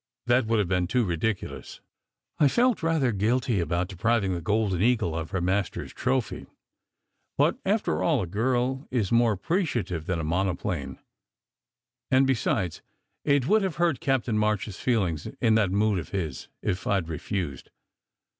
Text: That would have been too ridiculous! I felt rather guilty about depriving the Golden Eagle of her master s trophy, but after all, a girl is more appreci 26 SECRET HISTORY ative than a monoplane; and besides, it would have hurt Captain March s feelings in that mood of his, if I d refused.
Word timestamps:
That 0.25 0.47
would 0.47 0.57
have 0.57 0.67
been 0.67 0.87
too 0.87 1.05
ridiculous! 1.05 1.79
I 2.39 2.47
felt 2.47 2.81
rather 2.81 3.11
guilty 3.11 3.59
about 3.59 3.87
depriving 3.87 4.33
the 4.33 4.41
Golden 4.41 4.81
Eagle 4.81 5.15
of 5.15 5.29
her 5.29 5.41
master 5.41 5.83
s 5.85 5.91
trophy, 5.91 6.47
but 7.37 7.59
after 7.67 8.01
all, 8.01 8.23
a 8.23 8.25
girl 8.25 8.87
is 8.89 9.11
more 9.11 9.37
appreci 9.37 9.73
26 9.73 9.73
SECRET 9.73 9.81
HISTORY 9.89 9.99
ative 9.99 10.05
than 10.07 10.19
a 10.19 10.23
monoplane; 10.23 10.99
and 12.09 12.25
besides, 12.25 12.81
it 13.23 13.45
would 13.47 13.61
have 13.61 13.75
hurt 13.75 13.99
Captain 13.99 14.39
March 14.39 14.67
s 14.67 14.77
feelings 14.79 15.27
in 15.39 15.53
that 15.53 15.69
mood 15.69 15.99
of 15.99 16.09
his, 16.09 16.47
if 16.63 16.87
I 16.87 17.01
d 17.01 17.05
refused. 17.07 17.69